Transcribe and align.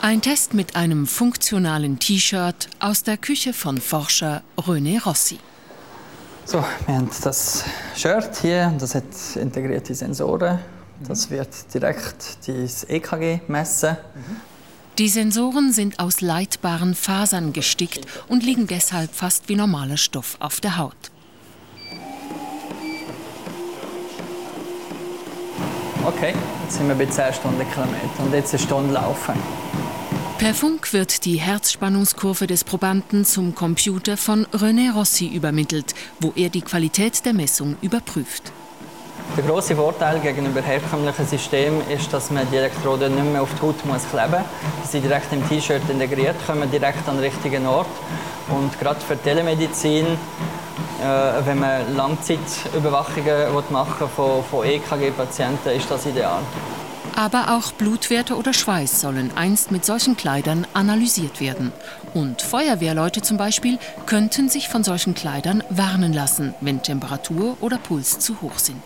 Ein 0.00 0.22
Test 0.22 0.54
mit 0.54 0.76
einem 0.76 1.08
funktionalen 1.08 1.98
T-Shirt 1.98 2.68
aus 2.78 3.02
der 3.02 3.16
Küche 3.16 3.52
von 3.52 3.78
Forscher 3.78 4.42
René 4.56 5.02
Rossi. 5.02 5.40
So, 6.44 6.64
wir 6.86 6.94
haben 6.94 7.10
das 7.24 7.64
Shirt 7.96 8.36
hier, 8.40 8.72
das 8.78 8.94
hat 8.94 9.04
integrierte 9.34 9.94
Sensoren. 9.96 10.60
Das 11.06 11.30
wird 11.30 11.74
direkt 11.74 12.38
das 12.46 12.84
EKG 12.84 13.40
messen. 13.48 13.96
Die 14.98 15.08
Sensoren 15.08 15.72
sind 15.72 15.98
aus 15.98 16.20
leitbaren 16.20 16.94
Fasern 16.94 17.52
gestickt 17.52 18.06
und 18.28 18.44
liegen 18.44 18.68
deshalb 18.68 19.12
fast 19.12 19.48
wie 19.48 19.56
normaler 19.56 19.96
Stoff 19.96 20.36
auf 20.38 20.60
der 20.60 20.78
Haut. 20.78 21.10
Okay, 26.08 26.32
jetzt 26.64 26.78
sind 26.78 26.88
wir 26.88 26.94
bei 26.94 27.04
10 27.04 27.34
Stundenkilometer 27.34 28.22
und 28.24 28.32
jetzt 28.32 28.54
eine 28.54 28.62
Stunde 28.62 28.94
laufen. 28.94 29.34
Per 30.38 30.54
Funk 30.54 30.94
wird 30.94 31.26
die 31.26 31.36
Herzspannungskurve 31.36 32.46
des 32.46 32.64
Probanden 32.64 33.26
zum 33.26 33.54
Computer 33.54 34.16
von 34.16 34.46
René 34.46 34.90
Rossi 34.90 35.26
übermittelt, 35.26 35.94
wo 36.20 36.32
er 36.34 36.48
die 36.48 36.62
Qualität 36.62 37.26
der 37.26 37.34
Messung 37.34 37.76
überprüft. 37.82 38.52
Der 39.36 39.44
große 39.44 39.76
Vorteil 39.76 40.18
gegenüber 40.20 40.60
herkömmlichen 40.60 41.26
Systemen 41.26 41.82
ist, 41.88 42.12
dass 42.12 42.30
man 42.30 42.48
die 42.50 42.56
Elektroden 42.56 43.14
nicht 43.14 43.32
mehr 43.32 43.42
auf 43.42 43.50
die 43.54 43.62
Haut 43.62 43.84
muss 43.86 44.02
kleben 44.10 44.32
muss. 44.32 44.90
Sie 44.90 44.98
sind 44.98 45.04
direkt 45.04 45.32
im 45.32 45.48
T-Shirt 45.48 45.82
integriert, 45.88 46.34
kommen 46.46 46.68
direkt 46.70 47.08
an 47.08 47.16
den 47.16 47.24
richtigen 47.24 47.66
Ort. 47.66 47.86
Und 48.48 48.78
gerade 48.80 49.00
für 49.00 49.16
Telemedizin, 49.16 50.06
äh, 50.06 51.46
wenn 51.46 51.60
man 51.60 51.94
Langzeitüberwachungen 51.94 53.52
machen 53.70 54.08
von, 54.14 54.42
von 54.44 54.64
EKG-Patienten, 54.64 55.70
ist 55.70 55.88
das 55.90 56.06
ideal. 56.06 56.40
Aber 57.14 57.56
auch 57.56 57.72
Blutwerte 57.72 58.36
oder 58.36 58.52
Schweiß 58.52 59.00
sollen 59.00 59.32
einst 59.36 59.72
mit 59.72 59.84
solchen 59.84 60.16
Kleidern 60.16 60.66
analysiert 60.72 61.40
werden. 61.40 61.72
Und 62.14 62.42
Feuerwehrleute 62.42 63.22
zum 63.22 63.36
Beispiel 63.36 63.78
könnten 64.06 64.48
sich 64.48 64.68
von 64.68 64.84
solchen 64.84 65.14
Kleidern 65.14 65.62
warnen 65.68 66.12
lassen, 66.12 66.54
wenn 66.60 66.82
Temperatur 66.82 67.56
oder 67.60 67.78
Puls 67.78 68.18
zu 68.20 68.40
hoch 68.40 68.58
sind. 68.58 68.82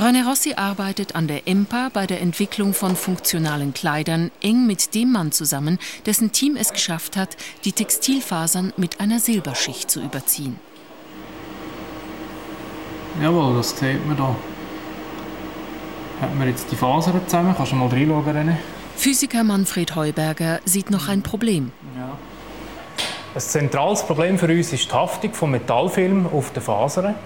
René 0.00 0.26
Rossi 0.26 0.54
arbeitet 0.54 1.14
an 1.14 1.28
der 1.28 1.46
EMPA 1.46 1.90
bei 1.92 2.06
der 2.06 2.22
Entwicklung 2.22 2.72
von 2.72 2.96
funktionalen 2.96 3.74
Kleidern 3.74 4.30
eng 4.40 4.66
mit 4.66 4.94
dem 4.94 5.12
Mann 5.12 5.30
zusammen, 5.30 5.78
dessen 6.06 6.32
Team 6.32 6.56
es 6.56 6.72
geschafft 6.72 7.18
hat, 7.18 7.36
die 7.66 7.72
Textilfasern 7.72 8.72
mit 8.78 8.98
einer 8.98 9.20
Silberschicht 9.20 9.90
zu 9.90 10.00
überziehen. 10.00 10.58
Jawohl, 13.22 13.58
das 13.58 13.78
sieht 13.78 14.06
man 14.06 14.16
hier. 14.16 14.36
Hat 16.22 16.34
man 16.34 16.48
jetzt 16.48 16.72
die 16.72 16.76
Fasern 16.76 17.20
zusammen? 17.26 17.54
Kannst 17.54 17.72
du 17.72 17.76
mal 17.76 17.88
reinschauen, 17.88 18.24
René? 18.24 18.56
Physiker 18.96 19.44
Manfred 19.44 19.94
Heuberger 19.96 20.60
sieht 20.64 20.90
noch 20.90 21.08
ein 21.08 21.22
Problem. 21.22 21.72
Ja. 21.94 22.16
Ein 23.34 23.40
zentrales 23.40 24.02
Problem 24.02 24.38
für 24.38 24.48
uns 24.48 24.72
ist 24.72 24.90
die 24.90 24.94
Haftung 24.94 25.34
von 25.34 25.50
Metallfilm 25.50 26.26
auf 26.26 26.54
den 26.54 26.62
Fasern. 26.62 27.16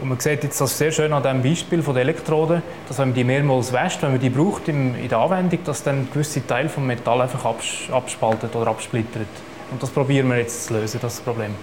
Und 0.00 0.08
man 0.08 0.18
sieht 0.18 0.42
jetzt 0.44 0.60
das 0.60 0.78
sehr 0.78 0.92
schön 0.92 1.12
an 1.12 1.22
dem 1.22 1.42
Beispiel 1.42 1.82
von 1.82 1.94
der 1.94 2.02
Elektroden, 2.02 2.62
dass 2.88 2.98
wenn 2.98 3.08
man 3.08 3.14
die 3.14 3.24
mehrmals 3.24 3.72
wäscht, 3.72 4.02
wenn 4.02 4.12
man 4.12 4.20
die 4.20 4.30
braucht 4.30 4.68
in 4.68 5.08
der 5.08 5.18
Anwendung, 5.18 5.58
dass 5.64 5.82
dann 5.82 6.08
gewisse 6.10 6.46
Teile 6.46 6.68
vom 6.68 6.86
Metall 6.86 7.20
einfach 7.20 7.44
abspaltet 7.92 8.54
oder 8.56 8.68
absplittert. 8.68 9.28
Und 9.70 9.82
das 9.82 9.90
probieren 9.90 10.28
wir 10.28 10.38
jetzt 10.38 10.66
zu 10.66 10.74
lösen, 10.74 10.98
das 11.02 11.20
Problem. 11.20 11.54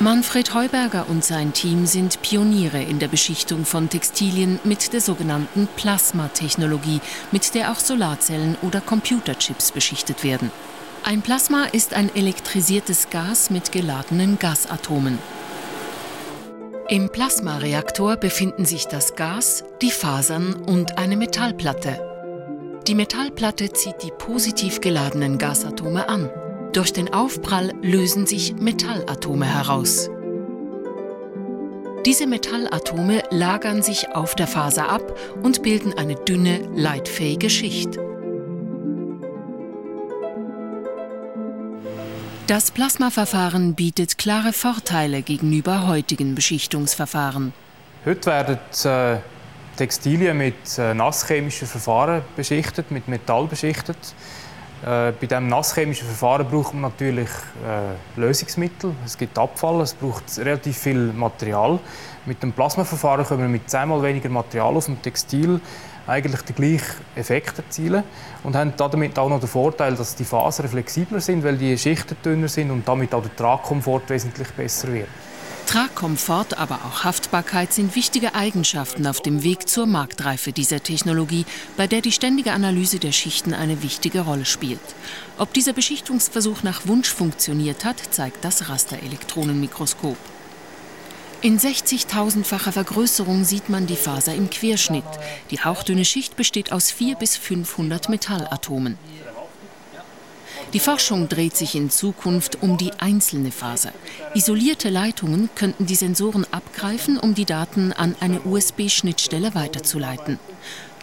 Manfred 0.00 0.54
Heuberger 0.54 1.06
und 1.08 1.24
sein 1.24 1.52
Team 1.52 1.84
sind 1.84 2.22
Pioniere 2.22 2.80
in 2.80 3.00
der 3.00 3.08
Beschichtung 3.08 3.64
von 3.64 3.88
Textilien 3.88 4.60
mit 4.62 4.92
der 4.92 5.00
sogenannten 5.00 5.68
Plasmatechnologie, 5.74 7.00
mit 7.32 7.52
der 7.56 7.72
auch 7.72 7.80
Solarzellen 7.80 8.56
oder 8.62 8.80
Computerchips 8.80 9.72
beschichtet 9.72 10.22
werden. 10.22 10.52
Ein 11.02 11.22
Plasma 11.22 11.64
ist 11.64 11.94
ein 11.94 12.14
elektrisiertes 12.14 13.10
Gas 13.10 13.50
mit 13.50 13.72
geladenen 13.72 14.38
Gasatomen. 14.38 15.18
Im 16.90 17.10
Plasmareaktor 17.10 18.16
befinden 18.16 18.64
sich 18.64 18.86
das 18.86 19.14
Gas, 19.14 19.62
die 19.82 19.90
Fasern 19.90 20.54
und 20.54 20.96
eine 20.96 21.18
Metallplatte. 21.18 22.00
Die 22.86 22.94
Metallplatte 22.94 23.70
zieht 23.74 24.02
die 24.02 24.10
positiv 24.10 24.80
geladenen 24.80 25.36
Gasatome 25.36 26.08
an. 26.08 26.30
Durch 26.72 26.90
den 26.94 27.12
Aufprall 27.12 27.74
lösen 27.82 28.24
sich 28.26 28.54
Metallatome 28.54 29.44
heraus. 29.44 30.08
Diese 32.06 32.26
Metallatome 32.26 33.22
lagern 33.30 33.82
sich 33.82 34.08
auf 34.14 34.34
der 34.34 34.46
Faser 34.46 34.88
ab 34.88 35.14
und 35.42 35.62
bilden 35.62 35.92
eine 35.92 36.14
dünne, 36.14 36.70
leitfähige 36.74 37.50
Schicht. 37.50 37.98
Das 42.48 42.70
Plasmaverfahren 42.70 43.74
bietet 43.74 44.16
klare 44.16 44.54
Vorteile 44.54 45.20
gegenüber 45.20 45.86
heutigen 45.86 46.34
Beschichtungsverfahren. 46.34 47.52
Heute 48.06 48.24
werden 48.24 48.58
äh, 48.86 49.18
Textilien 49.76 50.38
mit 50.38 50.78
äh, 50.78 50.94
nasschemischen 50.94 51.68
Verfahren 51.68 52.22
beschichtet, 52.36 52.90
mit 52.90 53.06
Metall 53.06 53.48
beschichtet. 53.48 53.98
Äh, 54.82 55.12
bei 55.12 55.26
diesem 55.26 55.48
nasschemischen 55.48 56.06
Verfahren 56.06 56.46
braucht 56.48 56.72
man 56.72 56.82
natürlich 56.82 57.28
äh, 57.28 58.20
Lösungsmittel. 58.20 58.94
Es 59.04 59.18
gibt 59.18 59.36
Abfall, 59.36 59.80
es 59.80 59.94
braucht 59.94 60.38
relativ 60.38 60.78
viel 60.78 61.12
Material. 61.12 61.80
Mit 62.26 62.42
dem 62.42 62.52
Plasmaverfahren 62.52 63.24
können 63.26 63.40
wir 63.40 63.48
mit 63.48 63.68
zehnmal 63.68 64.02
weniger 64.02 64.28
Material 64.28 64.76
auf 64.76 64.84
dem 64.84 65.02
Textil 65.02 65.60
eigentlich 66.06 66.42
den 66.42 66.56
gleichen 66.56 66.96
Effekt 67.16 67.58
erzielen 67.58 68.02
und 68.42 68.54
haben 68.56 68.72
damit 68.76 69.18
auch 69.18 69.28
noch 69.28 69.40
den 69.40 69.48
Vorteil, 69.48 69.94
dass 69.94 70.14
die 70.14 70.24
Fasern 70.24 70.68
flexibler 70.68 71.20
sind, 71.20 71.44
weil 71.44 71.56
die 71.56 71.76
Schichten 71.76 72.16
dünner 72.24 72.48
sind 72.48 72.70
und 72.70 72.86
damit 72.86 73.12
auch 73.14 73.22
der 73.22 73.34
Tragkomfort 73.36 74.02
wesentlich 74.08 74.48
besser 74.52 74.92
wird. 74.92 75.08
Tragkomfort, 75.68 76.56
aber 76.56 76.76
auch 76.86 77.04
Haftbarkeit 77.04 77.74
sind 77.74 77.94
wichtige 77.94 78.34
Eigenschaften 78.34 79.06
auf 79.06 79.20
dem 79.20 79.42
Weg 79.42 79.68
zur 79.68 79.84
Marktreife 79.84 80.50
dieser 80.50 80.82
Technologie, 80.82 81.44
bei 81.76 81.86
der 81.86 82.00
die 82.00 82.10
ständige 82.10 82.52
Analyse 82.52 82.98
der 82.98 83.12
Schichten 83.12 83.52
eine 83.52 83.82
wichtige 83.82 84.22
Rolle 84.22 84.46
spielt. 84.46 84.80
Ob 85.36 85.52
dieser 85.52 85.74
Beschichtungsversuch 85.74 86.62
nach 86.62 86.86
Wunsch 86.86 87.10
funktioniert 87.10 87.84
hat, 87.84 87.96
zeigt 88.10 88.46
das 88.46 88.70
Rasterelektronenmikroskop. 88.70 90.16
In 91.42 91.58
60.000-facher 91.58 92.72
Vergrößerung 92.72 93.44
sieht 93.44 93.68
man 93.68 93.86
die 93.86 93.96
Faser 93.96 94.34
im 94.34 94.48
Querschnitt. 94.48 95.04
Die 95.50 95.60
hauchdünne 95.60 96.06
Schicht 96.06 96.34
besteht 96.34 96.72
aus 96.72 96.90
400 96.90 97.20
bis 97.20 97.36
500 97.36 98.08
Metallatomen. 98.08 98.96
Die 100.72 100.80
Forschung 100.80 101.28
dreht 101.28 101.56
sich 101.56 101.74
in 101.74 101.90
Zukunft 101.90 102.62
um 102.62 102.76
die 102.76 102.92
einzelne 102.98 103.50
Faser. 103.50 103.92
Isolierte 104.34 104.88
Leitungen 104.90 105.48
könnten 105.54 105.86
die 105.86 105.94
Sensoren 105.94 106.46
abgreifen, 106.50 107.18
um 107.18 107.34
die 107.34 107.44
Daten 107.44 107.92
an 107.92 108.14
eine 108.20 108.40
USB-Schnittstelle 108.40 109.54
weiterzuleiten. 109.54 110.38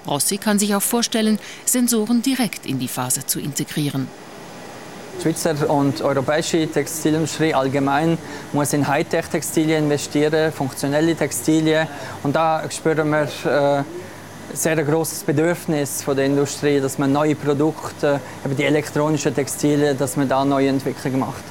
Rossi 0.07 0.37
kann 0.37 0.59
sich 0.59 0.75
auch 0.75 0.81
vorstellen, 0.81 1.39
Sensoren 1.65 2.21
direkt 2.21 2.65
in 2.65 2.79
die 2.79 2.87
Faser 2.87 3.25
zu 3.25 3.39
integrieren. 3.39 4.07
Schweizer 5.21 5.69
und 5.69 6.01
europäische 6.01 6.67
Textilindustrie 6.67 7.53
allgemein 7.53 8.17
muss 8.53 8.73
in 8.73 8.87
Hightech-Textilien 8.87 9.85
investieren, 9.85 10.51
funktionelle 10.51 11.15
Textilien. 11.15 11.87
Und 12.21 12.35
da 12.35 12.63
spüren 12.69 13.09
wir 13.09 13.23
äh, 13.23 13.83
sehr 14.53 14.75
großes 14.83 15.23
Bedürfnis 15.23 16.03
von 16.03 16.15
der 16.15 16.25
Industrie, 16.25 16.79
dass 16.79 16.97
man 16.97 17.11
neue 17.11 17.35
Produkte, 17.35 18.19
eben 18.43 18.55
die 18.55 18.63
elektronischen 18.63 19.33
Textile, 19.33 19.95
dass 19.95 20.15
man 20.15 20.29
da 20.29 20.45
neue 20.45 20.69
Entwicklungen 20.69 21.19
macht. 21.19 21.43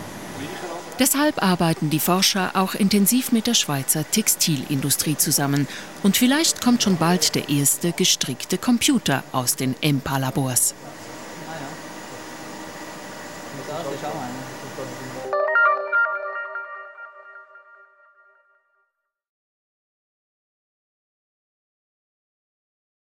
Deshalb 0.98 1.42
arbeiten 1.42 1.90
die 1.90 1.98
Forscher 1.98 2.52
auch 2.54 2.74
intensiv 2.74 3.32
mit 3.32 3.48
der 3.48 3.54
Schweizer 3.54 4.08
Textilindustrie 4.08 5.16
zusammen. 5.16 5.66
Und 6.04 6.16
vielleicht 6.16 6.62
kommt 6.62 6.84
schon 6.84 6.96
bald 6.96 7.34
der 7.34 7.48
erste 7.48 7.90
gestrickte 7.90 8.58
Computer 8.58 9.24
aus 9.32 9.56
den 9.56 9.74
EMPA-Labors. 9.80 10.74
Ah 11.48 11.54
ja. 15.32 15.43